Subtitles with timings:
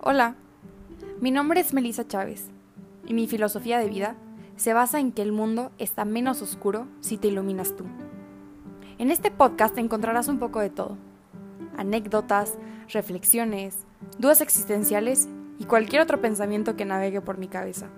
[0.00, 0.34] Hola,
[1.20, 2.50] mi nombre es Melissa Chávez
[3.06, 4.16] y mi filosofía de vida
[4.56, 7.84] se basa en que el mundo está menos oscuro si te iluminas tú.
[8.98, 10.96] En este podcast encontrarás un poco de todo.
[11.76, 12.58] Anécdotas,
[12.92, 13.86] reflexiones,
[14.18, 15.28] dudas existenciales
[15.58, 17.88] y cualquier otro pensamiento que navegue por mi cabeza.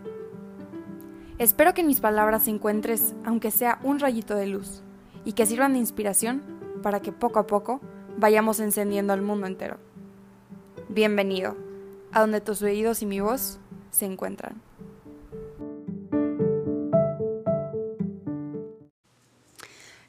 [1.38, 4.82] Espero que en mis palabras encuentres, aunque sea un rayito de luz,
[5.24, 6.42] y que sirvan de inspiración
[6.82, 7.80] para que poco a poco
[8.16, 9.78] vayamos encendiendo al mundo entero.
[10.88, 11.56] Bienvenido
[12.12, 13.58] a donde tus oídos y mi voz
[13.90, 14.60] se encuentran.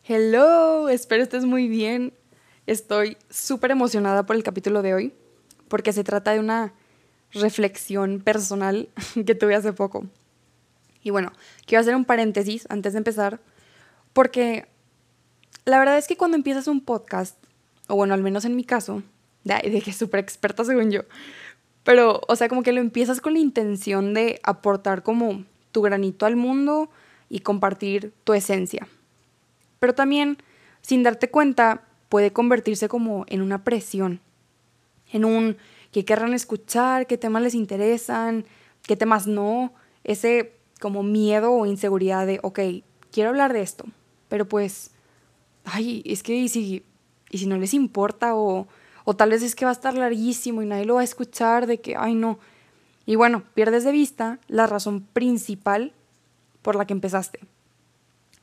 [0.03, 2.13] Hello, espero estés muy bien.
[2.67, 5.13] Estoy súper emocionada por el capítulo de hoy
[5.67, 6.73] porque se trata de una
[7.31, 8.89] reflexión personal
[9.25, 10.05] que tuve hace poco.
[11.01, 11.31] Y bueno,
[11.65, 13.39] quiero hacer un paréntesis antes de empezar
[14.13, 14.67] porque
[15.65, 17.44] la verdad es que cuando empiezas un podcast,
[17.87, 19.03] o bueno, al menos en mi caso,
[19.43, 21.01] de, de que es súper experta según yo,
[21.85, 26.25] pero, o sea, como que lo empiezas con la intención de aportar como tu granito
[26.25, 26.89] al mundo
[27.29, 28.87] y compartir tu esencia.
[29.79, 30.37] Pero también,
[30.81, 34.19] sin darte cuenta, puede convertirse como en una presión,
[35.11, 35.57] en un
[35.91, 38.45] que querrán escuchar, qué temas les interesan,
[38.81, 39.71] qué temas no,
[40.03, 42.59] ese como miedo o inseguridad de, ok,
[43.11, 43.85] quiero hablar de esto,
[44.27, 44.91] pero pues,
[45.63, 46.83] ay, es que si,
[47.29, 48.67] y si no les importa o
[49.05, 51.67] o tal vez es que va a estar larguísimo y nadie lo va a escuchar
[51.67, 52.39] de que, ay no.
[53.05, 55.93] Y bueno, pierdes de vista la razón principal
[56.63, 57.39] por la que empezaste.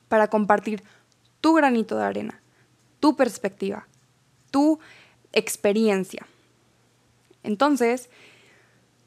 [0.07, 0.81] Para compartir
[1.41, 2.41] tu granito de arena,
[3.01, 3.87] tu perspectiva,
[4.51, 4.79] tu
[5.33, 6.25] experiencia.
[7.43, 8.09] Entonces,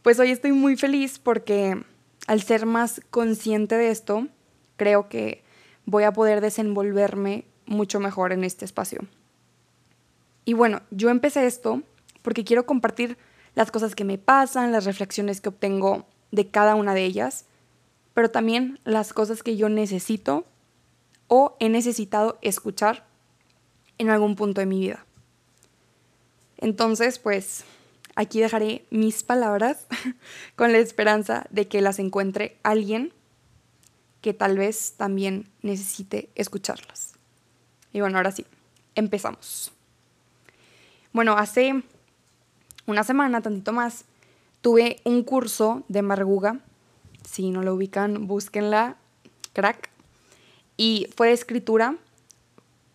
[0.03, 1.83] pues hoy estoy muy feliz porque
[2.27, 4.29] al ser más consciente de esto,
[4.77, 5.43] creo que
[5.87, 9.07] voy a poder desenvolverme mucho mejor en este espacio.
[10.47, 11.83] Y bueno, yo empecé esto
[12.23, 13.19] porque quiero compartir
[13.55, 17.47] las cosas que me pasan, las reflexiones que obtengo de cada una de ellas,
[18.15, 20.45] pero también las cosas que yo necesito
[21.27, 23.05] o he necesitado escuchar
[23.99, 25.05] en algún punto de mi vida.
[26.59, 27.65] Entonces, pues
[28.15, 29.87] aquí dejaré mis palabras
[30.57, 33.13] con la esperanza de que las encuentre alguien
[34.21, 37.15] que tal vez también necesite escucharlas.
[37.93, 38.47] Y bueno, ahora sí,
[38.95, 39.73] empezamos.
[41.17, 41.83] Bueno, hace
[42.85, 44.05] una semana, tantito más,
[44.61, 46.61] tuve un curso de Marguga.
[47.27, 48.99] Si no lo ubican, búsquenla,
[49.55, 49.89] crack.
[50.77, 51.97] Y fue escritura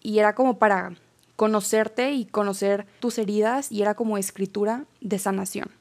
[0.04, 0.94] y era como para
[1.36, 5.72] conocerte y conocer tus heridas y era como escritura de sanación.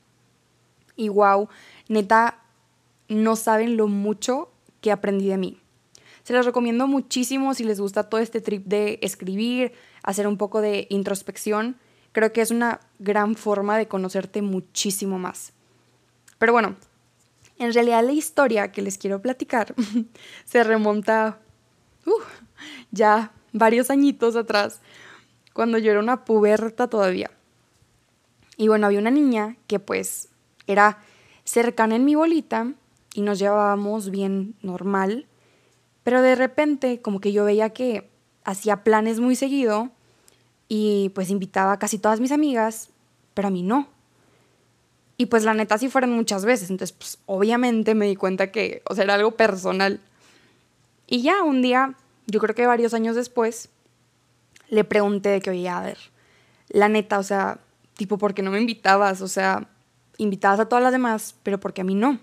[0.96, 1.50] Y wow,
[1.88, 2.38] neta,
[3.08, 4.50] no saben lo mucho
[4.80, 5.60] que aprendí de mí.
[6.22, 10.62] Se los recomiendo muchísimo si les gusta todo este trip de escribir, hacer un poco
[10.62, 11.76] de introspección
[12.12, 15.52] creo que es una gran forma de conocerte muchísimo más.
[16.38, 16.76] Pero bueno,
[17.58, 19.74] en realidad la historia que les quiero platicar
[20.44, 21.38] se remonta
[22.06, 22.12] uh,
[22.90, 24.80] ya varios añitos atrás,
[25.52, 27.30] cuando yo era una puberta todavía.
[28.56, 30.28] Y bueno, había una niña que pues
[30.66, 30.98] era
[31.44, 32.72] cercana en mi bolita
[33.14, 35.26] y nos llevábamos bien normal,
[36.04, 38.08] pero de repente como que yo veía que
[38.44, 39.90] hacía planes muy seguido
[40.72, 42.90] y pues invitaba a casi todas mis amigas,
[43.34, 43.88] pero a mí no.
[45.16, 48.80] Y pues la neta sí fueron muchas veces, entonces pues obviamente me di cuenta que,
[48.88, 50.00] o sea, era algo personal.
[51.08, 51.96] Y ya un día,
[52.28, 53.68] yo creo que varios años después,
[54.68, 55.98] le pregunté de que, oye, a ver,
[56.68, 57.58] la neta, o sea,
[57.94, 59.22] tipo, ¿por qué no me invitabas?
[59.22, 59.66] O sea,
[60.18, 62.20] invitabas a todas las demás, pero ¿por qué a mí no?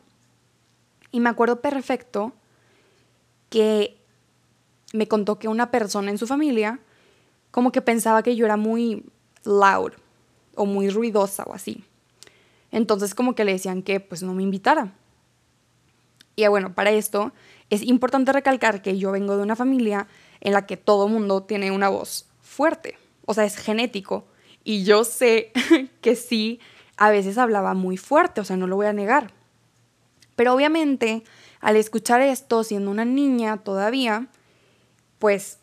[1.12, 2.32] Y me acuerdo perfecto
[3.50, 3.98] que
[4.94, 6.80] me contó que una persona en su familia
[7.52, 9.06] como que pensaba que yo era muy
[9.44, 9.94] loud
[10.56, 11.84] o muy ruidosa o así.
[12.72, 14.94] Entonces como que le decían que pues no me invitara.
[16.36, 17.34] Y bueno, para esto
[17.70, 20.08] es importante recalcar que yo vengo de una familia
[20.40, 24.28] en la que todo mundo tiene una voz fuerte, o sea, es genético.
[24.64, 25.52] Y yo sé
[26.02, 26.60] que sí,
[26.96, 29.32] a veces hablaba muy fuerte, o sea, no lo voy a negar.
[30.36, 31.24] Pero obviamente,
[31.60, 34.28] al escuchar esto, siendo una niña todavía,
[35.18, 35.60] pues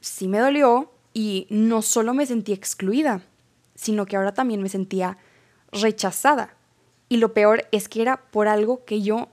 [0.00, 3.22] sí me dolió y no solo me sentía excluida,
[3.74, 5.18] sino que ahora también me sentía
[5.72, 6.54] rechazada.
[7.08, 9.26] Y lo peor es que era por algo que yo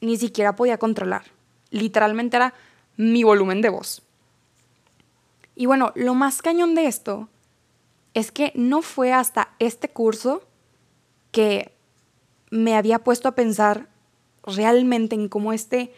[0.00, 1.22] ni siquiera podía controlar.
[1.70, 2.54] Literalmente era
[2.96, 4.02] mi volumen de voz.
[5.54, 7.28] Y bueno, lo más cañón de esto
[8.12, 10.42] es que no fue hasta este curso
[11.30, 11.72] que
[12.50, 13.86] me había puesto a pensar
[14.42, 15.94] realmente en cómo este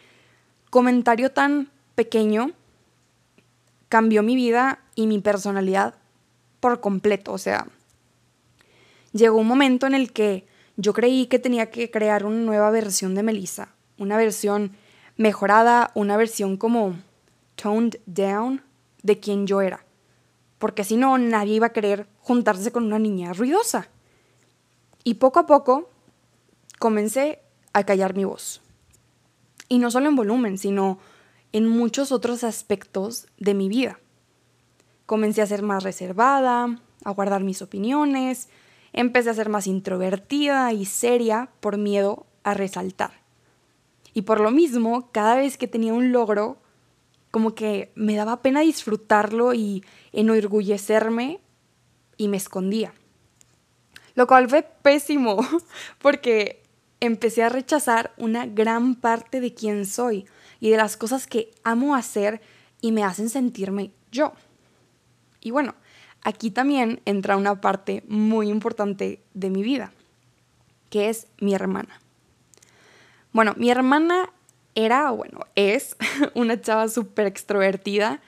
[0.69, 2.51] comentario tan pequeño
[3.89, 5.95] cambió mi vida y mi personalidad
[6.59, 7.33] por completo.
[7.33, 7.67] O sea,
[9.11, 10.47] llegó un momento en el que
[10.77, 14.71] yo creí que tenía que crear una nueva versión de Melissa, una versión
[15.17, 16.95] mejorada, una versión como
[17.55, 18.61] toned down
[19.03, 19.83] de quien yo era,
[20.59, 23.89] porque si no nadie iba a querer juntarse con una niña ruidosa.
[25.03, 25.89] Y poco a poco
[26.77, 27.39] comencé
[27.73, 28.61] a callar mi voz.
[29.67, 30.99] Y no solo en volumen, sino
[31.51, 33.99] en muchos otros aspectos de mi vida.
[35.05, 38.49] Comencé a ser más reservada, a guardar mis opiniones,
[38.93, 43.11] empecé a ser más introvertida y seria por miedo a resaltar.
[44.13, 46.57] Y por lo mismo, cada vez que tenía un logro,
[47.31, 51.39] como que me daba pena disfrutarlo y enorgullecerme
[52.17, 52.93] y me escondía.
[54.15, 55.39] Lo cual fue pésimo,
[55.99, 56.63] porque
[56.99, 60.25] empecé a rechazar una gran parte de quién soy
[60.59, 62.41] y de las cosas que amo hacer
[62.81, 64.33] y me hacen sentirme yo.
[65.41, 65.75] Y bueno,
[66.21, 69.91] aquí también entra una parte muy importante de mi vida,
[70.89, 71.99] que es mi hermana.
[73.31, 74.31] Bueno, mi hermana
[74.75, 75.95] era, bueno, es
[76.33, 78.21] una chava súper extrovertida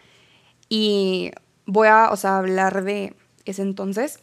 [0.69, 1.31] y
[1.65, 4.19] voy a, o sea, hablar de ese entonces.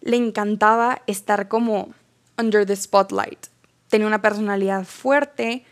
[0.00, 1.94] Le encantaba estar como
[2.38, 3.46] under the spotlight.
[3.88, 5.64] Tenía una personalidad fuerte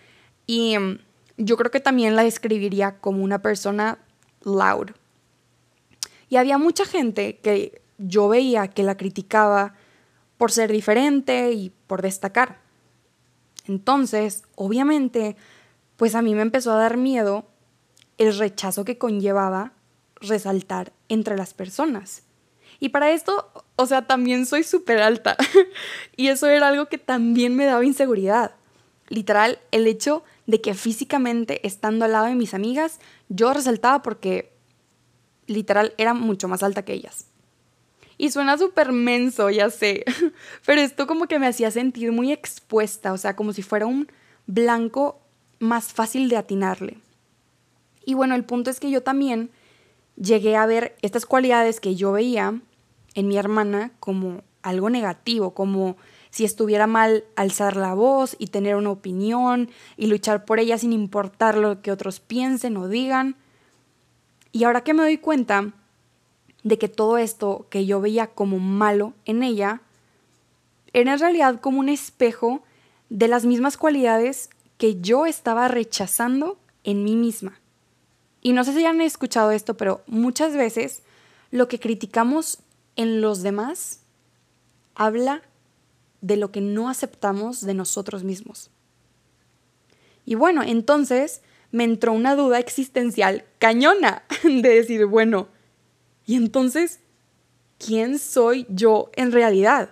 [0.47, 0.99] y mm,
[1.37, 3.99] yo creo que también la describiría como una persona
[4.43, 4.91] loud.
[6.29, 9.75] Y había mucha gente que yo veía que la criticaba
[10.39, 12.59] por ser diferente y por destacar.
[13.67, 15.37] Entonces, obviamente,
[15.97, 17.45] pues a mí me empezó a dar miedo
[18.19, 19.73] el rechazo que conllevaba
[20.17, 22.23] resaltar entre las personas.
[22.81, 25.37] Y para esto, o sea, también soy súper alta.
[26.17, 28.53] y eso era algo que también me daba inseguridad.
[29.09, 33.01] Literal, el hecho de que físicamente, estando al lado de mis amigas,
[33.31, 34.53] yo resaltaba porque
[35.47, 37.25] literal era mucho más alta que ellas.
[38.19, 40.05] Y suena súper menso, ya sé,
[40.67, 44.09] pero esto como que me hacía sentir muy expuesta, o sea, como si fuera un
[44.47, 45.23] blanco
[45.59, 46.99] más fácil de atinarle.
[48.05, 49.49] Y bueno, el punto es que yo también
[50.17, 52.61] llegué a ver estas cualidades que yo veía
[53.15, 55.97] en mi hermana como algo negativo, como
[56.33, 60.93] si estuviera mal alzar la voz y tener una opinión y luchar por ella sin
[60.93, 63.37] importar lo que otros piensen o digan.
[64.51, 65.73] Y ahora que me doy cuenta
[66.63, 69.83] de que todo esto que yo veía como malo en ella,
[70.95, 72.63] era en realidad como un espejo
[73.11, 74.49] de las mismas cualidades
[74.79, 77.61] que yo estaba rechazando en mí misma.
[78.41, 81.03] Y no sé si han escuchado esto, pero muchas veces
[81.51, 82.59] lo que criticamos
[82.97, 84.01] en los demás
[84.95, 85.43] habla
[86.23, 88.71] de lo que no aceptamos de nosotros mismos.
[90.25, 91.43] Y bueno, entonces
[91.73, 95.49] me entró una duda existencial cañona de decir, bueno,
[96.25, 97.01] ¿y entonces
[97.79, 99.91] quién soy yo en realidad?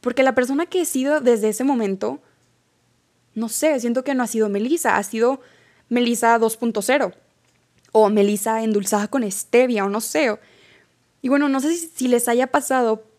[0.00, 2.20] Porque la persona que he sido desde ese momento,
[3.34, 5.40] no sé, siento que no ha sido Melissa, ha sido
[5.88, 7.14] Melissa 2.0
[7.92, 10.38] o Melissa endulzada con stevia o no sé.
[11.22, 13.09] Y bueno, no sé si les haya pasado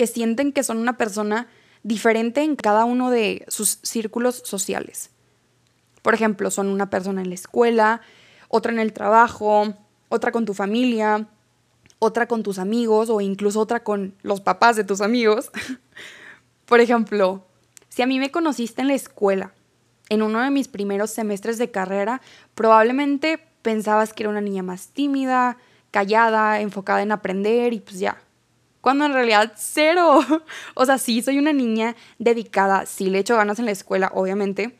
[0.00, 1.46] que sienten que son una persona
[1.82, 5.10] diferente en cada uno de sus círculos sociales.
[6.00, 8.00] Por ejemplo, son una persona en la escuela,
[8.48, 9.74] otra en el trabajo,
[10.08, 11.28] otra con tu familia,
[11.98, 15.50] otra con tus amigos o incluso otra con los papás de tus amigos.
[16.64, 17.44] Por ejemplo,
[17.90, 19.52] si a mí me conociste en la escuela,
[20.08, 22.22] en uno de mis primeros semestres de carrera,
[22.54, 25.58] probablemente pensabas que era una niña más tímida,
[25.90, 28.22] callada, enfocada en aprender y pues ya.
[28.80, 30.20] Cuando en realidad cero.
[30.74, 34.76] O sea, sí, soy una niña dedicada, sí le echo ganas en la escuela, obviamente,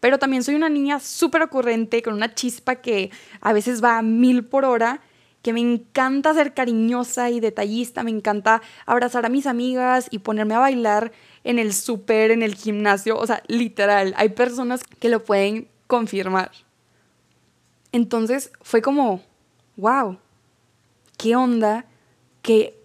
[0.00, 3.10] pero también soy una niña súper ocurrente, con una chispa que
[3.40, 5.00] a veces va a mil por hora,
[5.40, 10.54] que me encanta ser cariñosa y detallista, me encanta abrazar a mis amigas y ponerme
[10.54, 15.24] a bailar en el súper, en el gimnasio, o sea, literal, hay personas que lo
[15.24, 16.50] pueden confirmar.
[17.92, 19.22] Entonces fue como,
[19.76, 20.18] wow,
[21.16, 21.86] ¿qué onda?
[22.42, 22.78] Que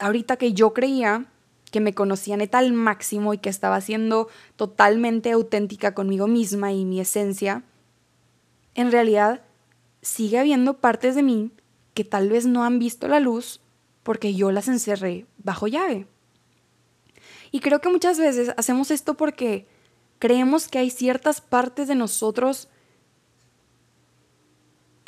[0.00, 1.26] ahorita que yo creía
[1.70, 6.84] que me conocía neta al máximo y que estaba siendo totalmente auténtica conmigo misma y
[6.84, 7.64] mi esencia,
[8.74, 9.42] en realidad
[10.02, 11.50] sigue habiendo partes de mí
[11.94, 13.60] que tal vez no han visto la luz
[14.02, 16.06] porque yo las encerré bajo llave.
[17.50, 19.66] Y creo que muchas veces hacemos esto porque
[20.18, 22.68] creemos que hay ciertas partes de nosotros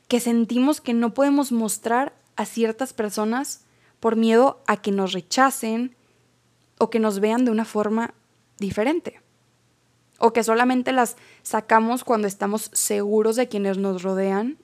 [0.08, 3.64] que sentimos que no podemos mostrar a ciertas personas
[4.00, 5.96] por miedo a que nos rechacen,
[6.78, 8.14] o que nos vean de una forma
[8.58, 9.20] diferente.
[10.18, 14.58] O que solamente las sacamos cuando estamos seguros de quienes nos rodean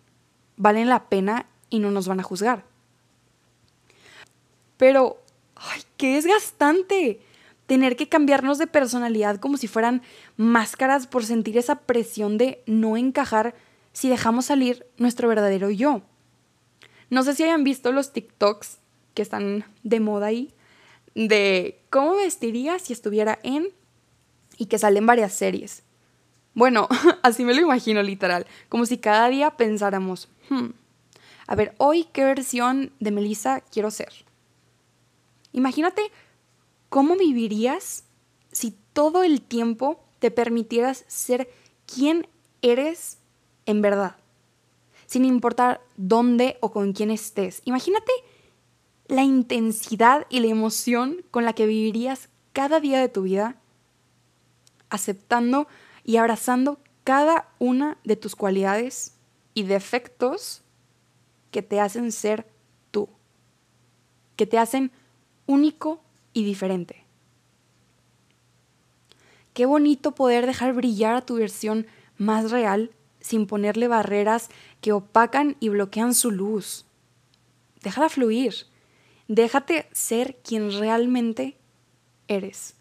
[0.57, 2.65] valen la pena y no nos van a juzgar.
[4.77, 5.23] Pero,
[5.57, 7.21] ay, qué desgastante
[7.67, 10.03] tener que cambiarnos de personalidad como si fueran
[10.37, 13.55] máscaras por sentir esa presión de no encajar
[13.93, 16.03] si dejamos salir nuestro verdadero yo.
[17.11, 18.79] No sé si hayan visto los TikToks
[19.15, 20.53] que están de moda ahí,
[21.15, 23.69] de cómo vestiría si estuviera en
[24.59, 25.83] y que salen varias series.
[26.55, 26.89] Bueno,
[27.23, 30.71] así me lo imagino literal, como si cada día pensáramos, hmm,
[31.47, 34.13] a ver, hoy qué versión de Melissa quiero ser.
[35.53, 36.03] Imagínate
[36.89, 38.05] cómo vivirías
[38.51, 41.51] si todo el tiempo te permitieras ser
[41.87, 42.27] quien
[42.63, 43.19] eres
[43.67, 44.17] en verdad,
[45.07, 47.61] sin importar dónde o con quién estés.
[47.65, 48.13] Imagínate
[49.07, 53.57] la intensidad y la emoción con la que vivirías cada día de tu vida,
[54.89, 55.67] aceptando
[56.05, 59.15] y abrazando cada una de tus cualidades
[59.53, 60.63] y defectos
[61.51, 62.47] que te hacen ser
[62.91, 63.09] tú,
[64.37, 64.91] que te hacen
[65.47, 66.01] único
[66.33, 67.05] y diferente.
[69.53, 75.57] Qué bonito poder dejar brillar a tu versión más real sin ponerle barreras que opacan
[75.61, 76.87] y bloquean su luz.
[77.83, 78.67] Déjala fluir.
[79.29, 81.57] Déjate ser quien realmente
[82.29, 82.75] eres.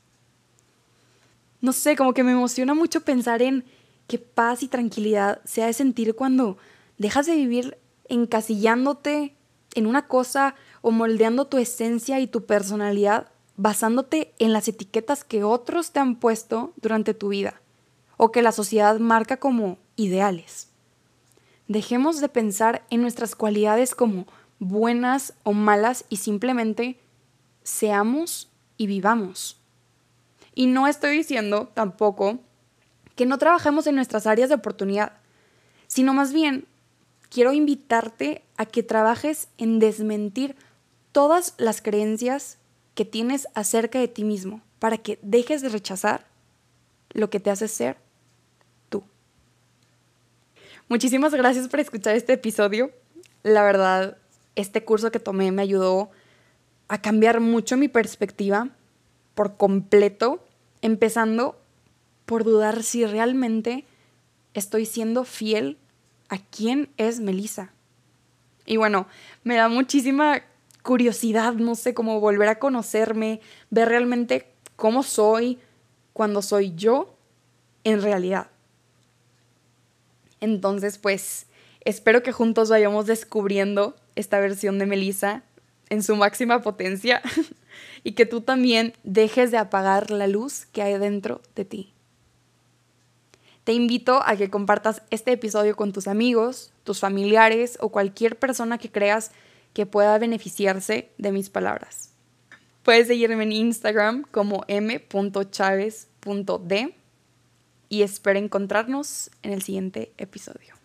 [1.62, 3.64] No sé, como que me emociona mucho pensar en
[4.08, 6.58] qué paz y tranquilidad se ha de sentir cuando
[6.98, 7.78] dejas de vivir
[8.10, 9.36] encasillándote
[9.76, 15.44] en una cosa o moldeando tu esencia y tu personalidad basándote en las etiquetas que
[15.44, 17.62] otros te han puesto durante tu vida
[18.18, 20.70] o que la sociedad marca como ideales.
[21.68, 24.28] Dejemos de pensar en nuestras cualidades como
[24.64, 27.00] buenas o malas y simplemente
[27.64, 29.60] seamos y vivamos.
[30.56, 32.40] Y no estoy diciendo tampoco
[33.16, 35.14] que no trabajemos en nuestras áreas de oportunidad,
[35.88, 36.66] sino más bien
[37.30, 40.56] quiero invitarte a que trabajes en desmentir
[41.12, 42.58] todas las creencias
[42.96, 46.26] que tienes acerca de ti mismo para que dejes de rechazar
[47.12, 47.98] lo que te hace ser
[48.90, 49.04] tú.
[50.90, 52.92] Muchísimas gracias por escuchar este episodio.
[53.44, 54.18] La verdad,
[54.56, 56.12] este curso que tomé me ayudó
[56.88, 58.70] a cambiar mucho mi perspectiva
[59.36, 60.46] por completo,
[60.82, 61.60] empezando
[62.26, 63.86] por dudar si realmente
[64.54, 65.78] estoy siendo fiel
[66.30, 67.72] a quién es Melissa.
[68.66, 69.08] Y bueno,
[69.44, 70.44] me da muchísima
[70.84, 75.60] curiosidad, no sé, cómo volver a conocerme, ver realmente cómo soy
[76.14, 77.16] cuando soy yo
[77.84, 78.48] en realidad.
[80.40, 81.48] Entonces, pues,
[81.82, 85.44] espero que juntos vayamos descubriendo esta versión de Melissa
[85.90, 87.22] en su máxima potencia
[88.04, 91.94] y que tú también dejes de apagar la luz que hay dentro de ti.
[93.64, 98.78] Te invito a que compartas este episodio con tus amigos, tus familiares o cualquier persona
[98.78, 99.32] que creas
[99.74, 102.10] que pueda beneficiarse de mis palabras.
[102.84, 105.36] Puedes seguirme en Instagram como m.chaves.d
[107.88, 110.83] y espero encontrarnos en el siguiente episodio.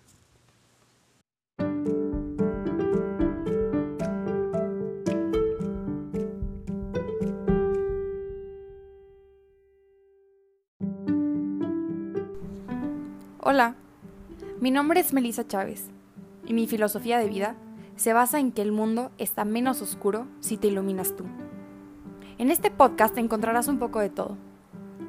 [13.51, 13.77] Hola,
[14.61, 15.89] mi nombre es Melissa Chávez
[16.45, 17.55] y mi filosofía de vida
[17.97, 21.25] se basa en que el mundo está menos oscuro si te iluminas tú.
[22.37, 24.37] En este podcast encontrarás un poco de todo.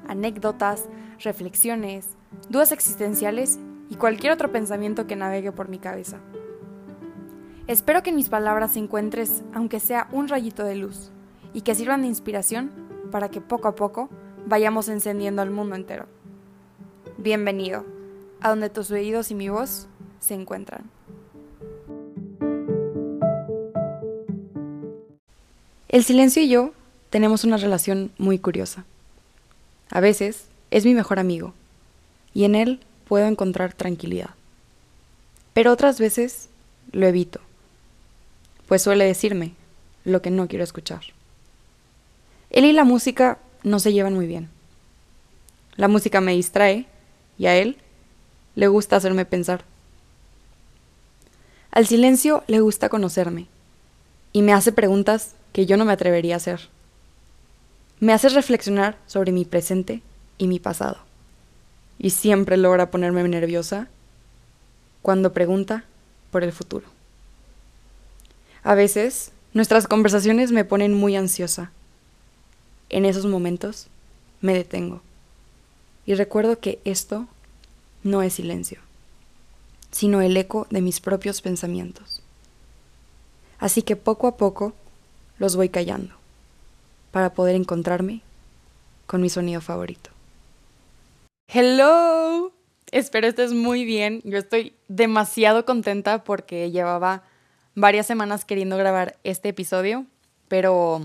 [0.08, 0.88] Anécdotas,
[1.22, 2.16] reflexiones,
[2.48, 6.22] dudas existenciales y cualquier otro pensamiento que navegue por mi cabeza.
[7.68, 11.12] Espero que en mis palabras encuentres, aunque sea un rayito de luz,
[11.52, 12.72] y que sirvan de inspiración
[13.12, 14.08] para que poco a poco
[14.46, 16.06] vayamos encendiendo al mundo entero.
[17.18, 17.99] Bienvenido
[18.42, 19.88] a donde tus oídos y mi voz
[20.20, 20.90] se encuentran.
[25.88, 26.74] El silencio y yo
[27.10, 28.86] tenemos una relación muy curiosa.
[29.90, 31.54] A veces es mi mejor amigo
[32.34, 34.30] y en él puedo encontrar tranquilidad.
[35.54, 36.50] Pero otras veces
[36.92, 37.42] lo evito,
[38.68, 39.54] pues suele decirme
[40.06, 41.02] lo que no quiero escuchar.
[42.52, 44.50] Él y la música no se llevan muy bien.
[45.76, 46.86] La música me distrae
[47.38, 47.78] y a él
[48.60, 49.64] le gusta hacerme pensar.
[51.72, 53.48] Al silencio le gusta conocerme
[54.34, 56.68] y me hace preguntas que yo no me atrevería a hacer.
[58.02, 60.02] Me hace reflexionar sobre mi presente
[60.38, 60.98] y mi pasado.
[62.00, 63.88] Y siempre logra ponerme nerviosa
[65.02, 65.86] cuando pregunta
[66.30, 66.86] por el futuro.
[68.64, 71.72] A veces, nuestras conversaciones me ponen muy ansiosa.
[72.90, 73.88] En esos momentos,
[74.42, 75.02] me detengo.
[76.06, 77.26] Y recuerdo que esto
[78.04, 78.80] no es silencio,
[79.92, 82.22] sino el eco de mis propios pensamientos.
[83.60, 84.74] Así que poco a poco
[85.38, 86.16] los voy callando.
[87.12, 88.22] para poder encontrarme
[89.08, 90.12] con mi sonido favorito.
[91.48, 92.52] Hello,
[92.92, 94.22] espero estés muy bien.
[94.24, 97.24] Yo estoy demasiado contenta porque llevaba
[97.74, 100.06] varias semanas queriendo grabar este episodio,
[100.48, 101.02] pero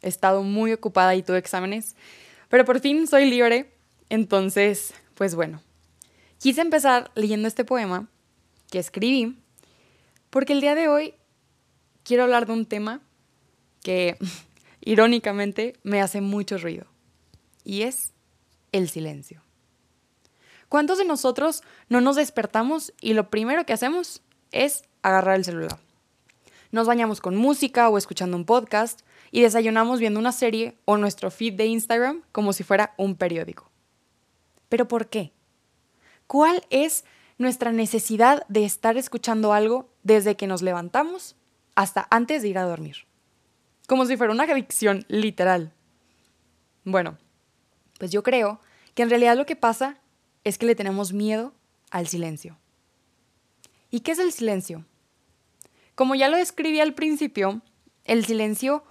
[0.00, 1.96] he estado muy ocupada y tuve exámenes.
[2.48, 3.70] Pero por fin soy libre,
[4.08, 5.60] entonces, pues bueno.
[6.44, 8.06] Quise empezar leyendo este poema
[8.70, 9.38] que escribí
[10.28, 11.14] porque el día de hoy
[12.02, 13.00] quiero hablar de un tema
[13.82, 14.18] que
[14.82, 16.84] irónicamente me hace mucho ruido
[17.64, 18.12] y es
[18.72, 19.40] el silencio.
[20.68, 24.20] ¿Cuántos de nosotros no nos despertamos y lo primero que hacemos
[24.52, 25.78] es agarrar el celular?
[26.72, 31.30] Nos bañamos con música o escuchando un podcast y desayunamos viendo una serie o nuestro
[31.30, 33.70] feed de Instagram como si fuera un periódico.
[34.68, 35.32] ¿Pero por qué?
[36.26, 37.04] ¿Cuál es
[37.38, 41.36] nuestra necesidad de estar escuchando algo desde que nos levantamos
[41.74, 43.06] hasta antes de ir a dormir?
[43.86, 45.72] Como si fuera una adicción literal.
[46.84, 47.18] Bueno,
[47.98, 48.60] pues yo creo
[48.94, 49.98] que en realidad lo que pasa
[50.44, 51.52] es que le tenemos miedo
[51.90, 52.58] al silencio.
[53.90, 54.84] ¿Y qué es el silencio?
[55.94, 57.62] Como ya lo describí al principio,
[58.04, 58.84] el silencio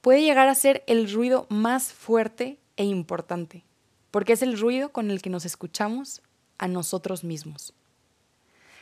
[0.00, 3.64] puede llegar a ser el ruido más fuerte e importante,
[4.10, 6.22] porque es el ruido con el que nos escuchamos
[6.60, 7.74] a nosotros mismos.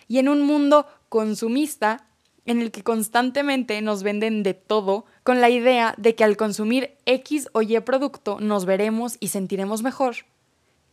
[0.09, 2.07] Y en un mundo consumista,
[2.45, 6.97] en el que constantemente nos venden de todo, con la idea de que al consumir
[7.07, 10.17] X o Y producto nos veremos y sentiremos mejor,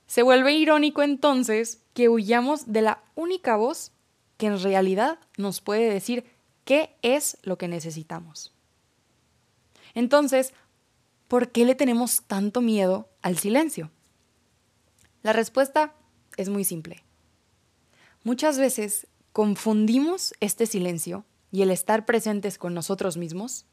[0.07, 3.91] se vuelve irónico entonces que huyamos de la única voz
[4.37, 6.25] que en realidad nos puede decir
[6.63, 8.53] qué es lo que necesitamos.
[9.93, 10.53] Entonces,
[11.27, 13.91] ¿por qué le tenemos tanto miedo al silencio?
[15.23, 15.95] La respuesta
[16.37, 17.03] es muy simple.
[18.23, 23.65] Muchas veces confundimos este silencio y el estar presentes con nosotros mismos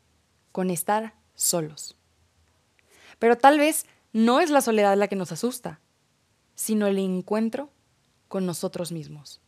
[0.52, 1.97] con estar solos.
[3.19, 5.81] Pero tal vez no es la soledad la que nos asusta,
[6.54, 7.70] sino el encuentro
[8.29, 9.40] con nosotros mismos.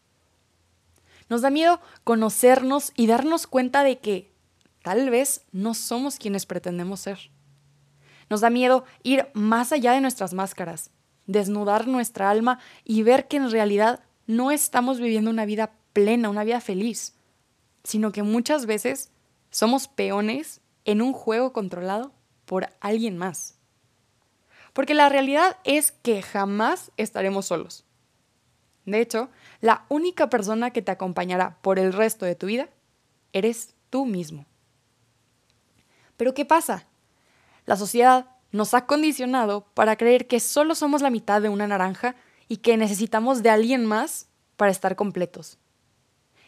[1.28, 4.32] Nos da miedo conocernos y darnos cuenta de que
[4.82, 7.30] tal vez no somos quienes pretendemos ser.
[8.30, 10.90] Nos da miedo ir más allá de nuestras máscaras,
[11.26, 16.44] desnudar nuestra alma y ver que en realidad no estamos viviendo una vida plena, una
[16.44, 17.14] vida feliz,
[17.82, 19.10] sino que muchas veces
[19.50, 22.12] somos peones en un juego controlado
[22.44, 23.56] por alguien más.
[24.72, 27.84] Porque la realidad es que jamás estaremos solos.
[28.84, 32.68] De hecho, la única persona que te acompañará por el resto de tu vida
[33.32, 34.46] eres tú mismo.
[36.16, 36.86] Pero ¿qué pasa?
[37.66, 42.14] La sociedad nos ha condicionado para creer que solo somos la mitad de una naranja
[42.46, 45.58] y que necesitamos de alguien más para estar completos.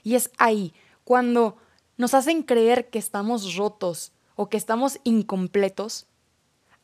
[0.05, 1.57] Y es ahí cuando
[1.97, 6.07] nos hacen creer que estamos rotos o que estamos incompletos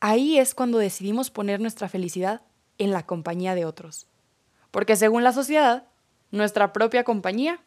[0.00, 2.42] ahí es cuando decidimos poner nuestra felicidad
[2.78, 4.08] en la compañía de otros.
[4.72, 5.86] Porque según la sociedad,
[6.32, 7.60] nuestra propia compañía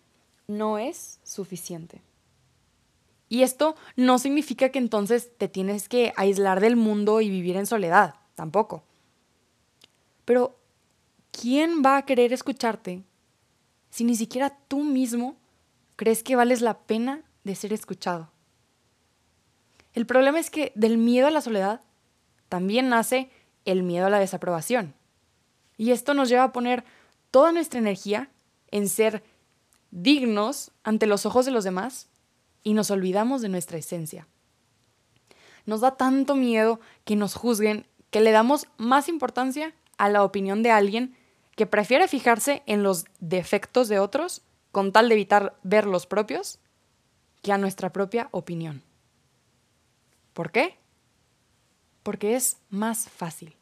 [0.48, 2.02] no es suficiente.
[3.28, 7.66] Y esto no significa que entonces te tienes que aislar del mundo y vivir en
[7.66, 8.84] soledad, tampoco.
[10.26, 10.60] Pero,
[11.32, 13.04] ¿quién va a querer escucharte
[13.90, 15.38] si ni siquiera tú mismo
[15.96, 18.32] crees que vales la pena de ser escuchado?
[19.94, 21.82] El problema es que del miedo a la soledad
[22.50, 23.32] también nace
[23.64, 24.94] el miedo a la desaprobación.
[25.78, 26.84] Y esto nos lleva a poner
[27.32, 28.30] toda nuestra energía
[28.72, 29.24] en ser
[29.92, 32.10] dignos ante los ojos de los demás
[32.66, 34.28] y nos olvidamos de nuestra esencia.
[35.66, 40.62] Nos da tanto miedo que nos juzguen que le damos más importancia a la opinión
[40.64, 41.16] de alguien
[41.56, 44.42] que prefiere fijarse en los defectos de otros
[44.74, 46.60] con tal de evitar ver los propios
[47.42, 48.84] que a nuestra propia opinión.
[50.34, 50.78] ¿Por qué?
[52.06, 53.56] porque es más fácil.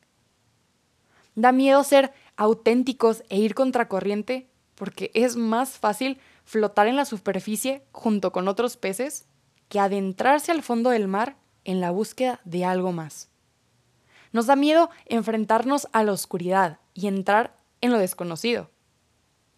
[1.34, 7.84] Da miedo ser auténticos e ir contracorriente porque es más fácil flotar en la superficie
[7.92, 9.26] junto con otros peces
[9.70, 13.30] que adentrarse al fondo del mar en la búsqueda de algo más.
[14.32, 18.70] Nos da miedo enfrentarnos a la oscuridad y entrar en lo desconocido.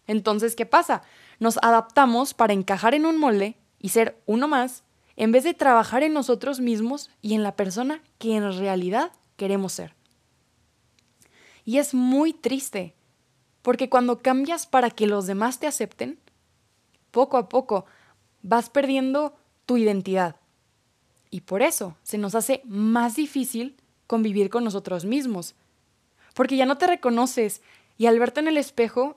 [0.06, 1.02] Entonces, ¿qué pasa?
[1.38, 4.84] Nos adaptamos para encajar en un molde y ser uno más
[5.16, 9.72] en vez de trabajar en nosotros mismos y en la persona que en realidad queremos
[9.72, 9.94] ser.
[11.64, 12.94] Y es muy triste,
[13.62, 16.20] porque cuando cambias para que los demás te acepten,
[17.16, 17.86] poco a poco
[18.42, 20.36] vas perdiendo tu identidad.
[21.30, 23.74] Y por eso se nos hace más difícil
[24.06, 25.54] convivir con nosotros mismos,
[26.34, 27.62] porque ya no te reconoces
[27.96, 29.16] y al verte en el espejo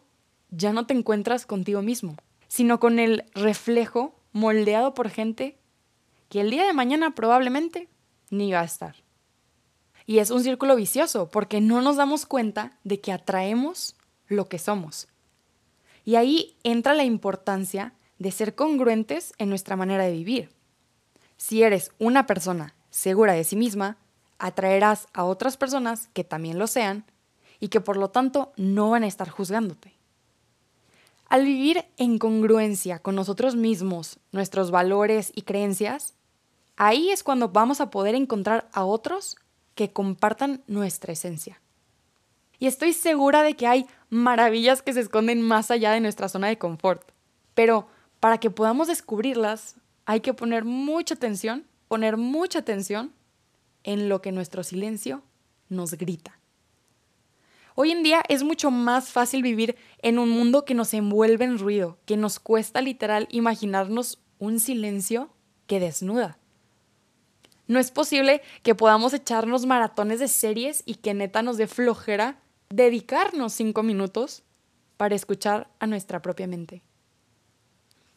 [0.50, 2.16] ya no te encuentras contigo mismo,
[2.48, 5.58] sino con el reflejo moldeado por gente
[6.30, 7.90] que el día de mañana probablemente
[8.30, 8.96] ni va a estar.
[10.06, 13.98] Y es un círculo vicioso porque no nos damos cuenta de que atraemos
[14.30, 15.10] lo que somos.
[16.10, 20.50] Y ahí entra la importancia de ser congruentes en nuestra manera de vivir.
[21.38, 23.96] Si eres una persona segura de sí misma,
[24.40, 27.06] atraerás a otras personas que también lo sean
[27.60, 29.94] y que por lo tanto no van a estar juzgándote.
[31.28, 36.16] Al vivir en congruencia con nosotros mismos, nuestros valores y creencias,
[36.76, 39.38] ahí es cuando vamos a poder encontrar a otros
[39.76, 41.62] que compartan nuestra esencia.
[42.60, 46.48] Y estoy segura de que hay maravillas que se esconden más allá de nuestra zona
[46.48, 47.12] de confort.
[47.54, 47.88] Pero
[48.20, 53.14] para que podamos descubrirlas, hay que poner mucha atención, poner mucha atención
[53.84, 55.24] en lo que nuestro silencio
[55.70, 56.38] nos grita.
[57.76, 61.58] Hoy en día es mucho más fácil vivir en un mundo que nos envuelve en
[61.58, 65.30] ruido, que nos cuesta literal imaginarnos un silencio
[65.66, 66.40] que desnuda.
[67.68, 72.40] No es posible que podamos echarnos maratones de series y que neta nos dé flojera
[72.70, 74.44] dedicarnos cinco minutos
[74.98, 76.84] para escuchar a nuestra propia mente.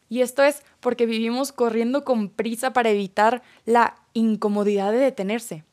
[0.08, 5.64] Y esto es porque vivimos corriendo con prisa para evitar la incomodidad de detenerse.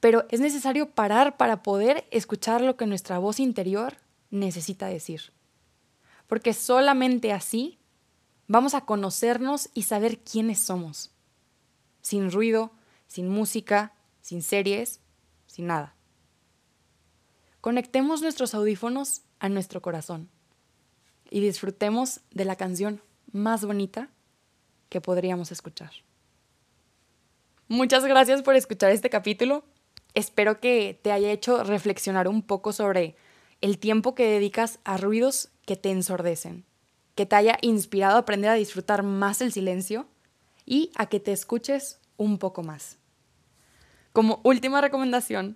[0.00, 3.98] Pero es necesario parar para poder escuchar lo que nuestra voz interior
[4.30, 5.32] necesita decir.
[6.26, 7.78] Porque solamente así
[8.46, 11.10] vamos a conocernos y saber quiénes somos.
[12.00, 12.72] Sin ruido,
[13.06, 13.92] sin música,
[14.22, 15.00] sin series,
[15.46, 15.94] sin nada.
[17.60, 20.30] Conectemos nuestros audífonos a nuestro corazón
[21.30, 24.08] y disfrutemos de la canción más bonita
[24.88, 25.90] que podríamos escuchar.
[27.68, 29.62] Muchas gracias por escuchar este capítulo.
[30.14, 33.14] Espero que te haya hecho reflexionar un poco sobre
[33.60, 36.64] el tiempo que dedicas a ruidos que te ensordecen,
[37.14, 40.08] que te haya inspirado a aprender a disfrutar más el silencio
[40.64, 42.96] y a que te escuches un poco más.
[44.12, 45.54] Como última recomendación,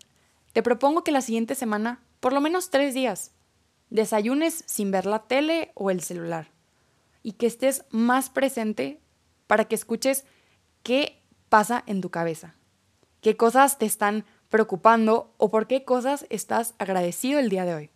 [0.55, 3.33] te propongo que la siguiente semana, por lo menos tres días,
[3.91, 6.53] desayunes sin ver la tele o el celular
[7.25, 9.01] y que estés más presente
[9.49, 10.25] para que escuches
[10.85, 12.55] qué pasa en tu cabeza,
[13.21, 17.91] qué cosas te están preocupando o por qué cosas estás agradecido el día de hoy.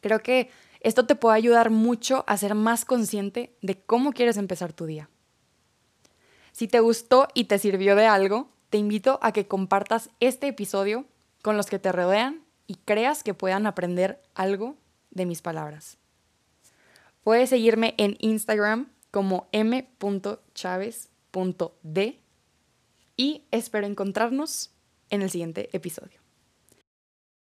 [0.00, 0.50] Creo que
[0.82, 5.10] esto te puede ayudar mucho a ser más consciente de cómo quieres empezar tu día.
[6.52, 11.06] Si te gustó y te sirvió de algo, te invito a que compartas este episodio
[11.46, 14.74] con los que te rodean y creas que puedan aprender algo
[15.12, 15.96] de mis palabras.
[17.22, 20.40] Puedes seguirme en Instagram como m.chaves.d
[23.16, 24.72] y espero encontrarnos
[25.08, 26.25] en el siguiente episodio.